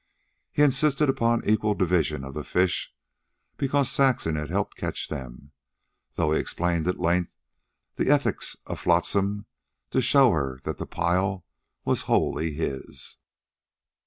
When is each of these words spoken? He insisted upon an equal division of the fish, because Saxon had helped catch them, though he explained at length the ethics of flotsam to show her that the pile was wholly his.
He 0.51 0.63
insisted 0.63 1.09
upon 1.11 1.43
an 1.43 1.49
equal 1.51 1.75
division 1.75 2.23
of 2.23 2.33
the 2.33 2.43
fish, 2.43 2.91
because 3.55 3.87
Saxon 3.91 4.35
had 4.35 4.49
helped 4.49 4.75
catch 4.75 5.09
them, 5.09 5.51
though 6.15 6.31
he 6.31 6.39
explained 6.39 6.87
at 6.87 6.99
length 6.99 7.37
the 7.97 8.09
ethics 8.09 8.55
of 8.65 8.79
flotsam 8.79 9.45
to 9.91 10.01
show 10.01 10.31
her 10.31 10.59
that 10.63 10.79
the 10.79 10.87
pile 10.87 11.45
was 11.85 12.01
wholly 12.09 12.51
his. 12.51 13.17